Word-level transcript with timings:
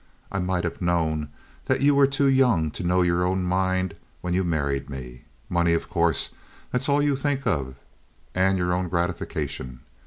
"I 0.31 0.39
might 0.39 0.63
have 0.63 0.81
known 0.81 1.29
that 1.65 1.81
you 1.81 1.93
were 1.93 2.07
too 2.07 2.25
young 2.27 2.71
to 2.71 2.83
know 2.83 3.03
your 3.03 3.23
own 3.23 3.43
mind 3.43 3.95
when 4.21 4.33
you 4.33 4.43
married 4.43 4.89
me. 4.89 5.25
Money, 5.47 5.73
of 5.75 5.91
course, 5.91 6.31
that's 6.71 6.89
all 6.89 7.03
you 7.03 7.15
think 7.15 7.45
of 7.45 7.75
and 8.33 8.57
your 8.57 8.73
own 8.73 8.89
gratification. 8.89 9.81